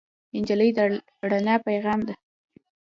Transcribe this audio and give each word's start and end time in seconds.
نجلۍ 0.41 0.69
د 0.77 0.79
رڼا 1.29 1.55
پېغام 1.65 1.99
ده. 2.07 2.13